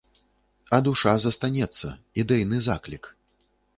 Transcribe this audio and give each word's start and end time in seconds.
А 0.77 0.77
душа 0.87 1.13
застанецца, 1.27 1.93
ідэйны 2.25 2.57
заклік. 2.69 3.03